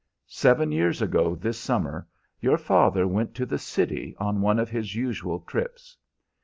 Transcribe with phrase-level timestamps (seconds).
[0.25, 2.07] "Seven years ago this summer
[2.39, 5.95] your father went to the city on one of his usual trips.